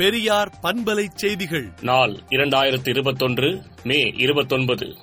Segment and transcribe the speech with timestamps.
[0.00, 1.68] பெரியார் பண்பலை செய்திகள்.
[1.80, 4.96] நாள் இரண்டாயிரத்தி இருபத்தொன்று மே இருபத்தொன்பது.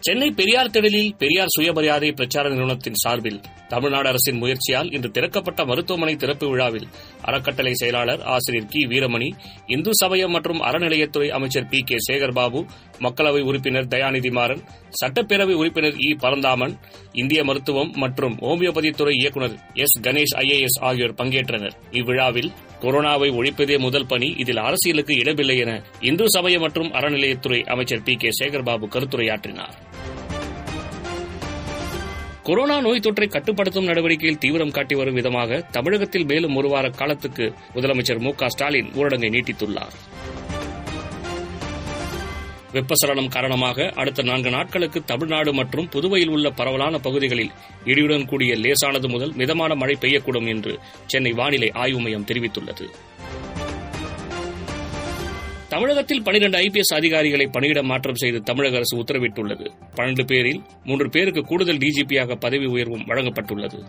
[0.00, 6.48] சென்னை பெரியார் திடலில் பெரியார் சுயமரியாதை பிரச்சார நிறுவனத்தின் சார்பில் தமிழ்நாடு அரசின் முயற்சியால் இன்று திறக்கப்பட்ட மருத்துவமனை திறப்பு
[6.48, 6.88] விழாவில்
[7.22, 8.86] அறக்கட்டளை செயலாளர் ஆசிரியர் கி.
[8.86, 9.32] வீரமணி
[9.66, 11.80] இந்து சமயம் மற்றும் அறநிலையத்துறை அமைச்சர் பி.
[11.80, 11.94] கே.
[12.12, 12.66] சேகர்பாபு
[13.00, 14.62] மக்களவை உறுப்பினர் தயாநிதி மாறன்
[15.04, 16.16] சட்டப்பேரவை உறுப்பினர் இ.
[16.18, 16.78] பரந்தாமன்
[17.12, 20.00] இந்திய மருத்துவம் மற்றும் ஹோமியோபதி துறை இயக்குநர் எஸ்.
[20.00, 21.72] கணேஷ் ஐஏஎஸ் ஆகியோர் பங்கேற்றனர்.
[21.90, 24.34] இவ்விழாவில் கொரோனாவை ஒழிப்பதே முதல் பணி.
[24.38, 28.14] இதில் அரசியலுக்கு இடமில்லை என இந்து சமய மற்றும் அறநிலையத்துறை அமைச்சர் பி.
[28.14, 28.28] கே.
[28.44, 30.04] சேகர்பாபு கருத்துரையாற்றினார்.
[32.42, 38.18] கொரோனா நோய் தொற்றை கட்டுப்படுத்தும் நடவடிக்கையில் தீவிரம் காட்டி வரும் விதமாக தமிழகத்தில் மேலும் ஒரு வார காலத்துக்கு முதலமைச்சர்
[38.18, 38.32] மு.
[38.34, 38.48] க.
[38.48, 39.96] ஸ்டாலின் ஊரடங்கை நீட்டித்துள்ளார்.
[42.76, 47.52] வெப்பசலனம் காரணமாக அடுத்த நான்கு நாட்களுக்கு தமிழ்நாடு மற்றும் புதுவையில் உள்ள பரவலான பகுதிகளில்
[47.84, 52.86] இடியுடன் கூடிய லேசானது முதல் மிதமான மழை பெய்யக்கூடும் என்று சென்னை வானிலை ஆய்வு மையம் தெரிவித்துள்ளது.
[55.68, 59.66] தமிழகத்தில் பனிரண்டு ஐபிஎஸ் அதிகாரிகளை பணியிட மாற்றம் செய்து தமிழக அரசு உத்தரவிட்டுள்ளது.
[59.96, 63.80] பன்னெண்டு பேரில் மூன்று பேருக்கு கூடுதல் டிஜிபியாக பதவி உயர்வும் வழங்கப்பட்டுள்ளது.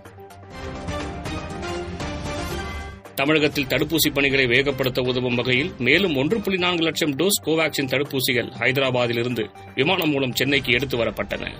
[3.17, 9.49] தமிழகத்தில் தடுப்பூசி பணிகளை வேகப்படுத்த உதவும் வகையில் மேலும் ஒன்று புள்ளி நான்கு லட்சம் டோஸ் கோவாக்சின் தடுப்பூசிகள் ஹைதராபாத்திலிருந்து
[9.75, 11.51] விமானம் மூலம் சென்னைக்கு எடுத்து வரப்பட்டன.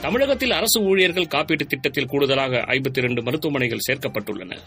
[0.00, 4.58] தமிழகத்தில் அரசு ஊழியர்கள் காப்பீட்டுத் திட்டத்தில் கூடுதலாக ஐம்பத்தி இரண்டு மருத்துவமனைகள் சேர்க்கப்பட்டுள்ளன.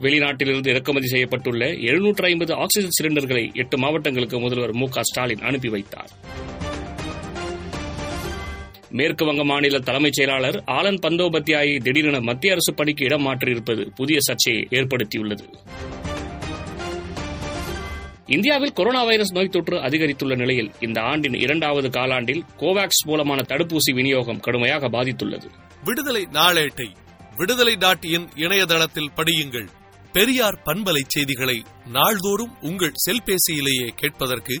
[0.00, 6.10] வெளிநாட்டிலிருந்து இறக்குமதி செய்யப்பட்டுள்ள எழுநூற்று ஐம்பது ஆக்ஸிஜன் சிலிண்டர்களை எட்டு மாவட்டங்களுக்கு முதல்வர் மு க ஸ்டாலின் அனுப்பி வைத்தார்.
[8.90, 14.66] மேற்கு வங்க மாநில தலைமைச் செயலாளர் ஆலன் பந்தோபத்தியாயை திடீரென மத்திய அரசு பணிக்கு இடம் மாற்றியிருப்பது புதிய சர்ச்சையை
[14.70, 15.44] ஏற்படுத்தியுள்ளது.
[18.26, 24.40] இந்தியாவில் கொரோனா வைரஸ் நோய் தொற்று அதிகரித்துள்ள நிலையில் இந்த ஆண்டின் இரண்டாவது காலாண்டில் கோவாக்ஸ் மூலமான தடுப்பூசி விநியோகம்
[24.40, 25.46] கடுமையாக பாதித்துள்ளது.
[25.84, 26.86] விடுதலை நாளேட்டை
[27.36, 29.68] விடுதலை டாட் இன் இணையதளத்தில் படியுங்கள்.
[30.12, 34.60] பெரியார் பண்பலை செய்திகளை நாள்தோறும் உங்கள் செல்பேசியிலேயே கேட்பதற்கு